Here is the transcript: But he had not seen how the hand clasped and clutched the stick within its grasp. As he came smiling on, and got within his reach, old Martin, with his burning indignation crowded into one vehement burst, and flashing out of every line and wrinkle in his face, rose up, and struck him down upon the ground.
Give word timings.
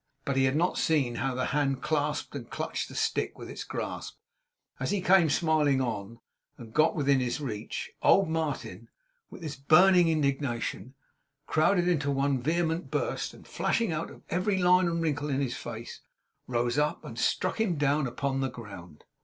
But 0.25 0.35
he 0.35 0.45
had 0.45 0.55
not 0.55 0.79
seen 0.79 1.13
how 1.17 1.35
the 1.35 1.45
hand 1.53 1.83
clasped 1.83 2.33
and 2.33 2.49
clutched 2.49 2.89
the 2.89 2.95
stick 2.95 3.37
within 3.37 3.53
its 3.53 3.63
grasp. 3.63 4.17
As 4.79 4.89
he 4.89 4.99
came 4.99 5.29
smiling 5.29 5.79
on, 5.79 6.19
and 6.57 6.73
got 6.73 6.95
within 6.95 7.19
his 7.19 7.39
reach, 7.39 7.91
old 8.01 8.27
Martin, 8.27 8.89
with 9.29 9.43
his 9.43 9.55
burning 9.55 10.07
indignation 10.07 10.95
crowded 11.45 11.87
into 11.87 12.09
one 12.09 12.41
vehement 12.41 12.89
burst, 12.89 13.31
and 13.35 13.45
flashing 13.47 13.91
out 13.91 14.09
of 14.09 14.23
every 14.31 14.57
line 14.57 14.87
and 14.87 15.03
wrinkle 15.03 15.29
in 15.29 15.39
his 15.39 15.55
face, 15.55 16.01
rose 16.47 16.79
up, 16.79 17.05
and 17.05 17.19
struck 17.19 17.61
him 17.61 17.75
down 17.75 18.07
upon 18.07 18.39
the 18.39 18.49
ground. 18.49 19.03